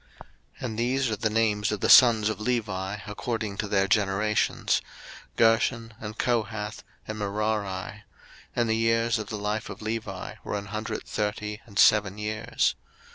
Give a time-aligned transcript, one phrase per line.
[0.21, 0.29] 02:006:016
[0.65, 4.81] And these are the names of the sons of Levi according to their generations;
[5.35, 8.03] Gershon, and Kohath, and Merari:
[8.55, 12.73] and the years of the life of Levi were an hundred thirty and seven years.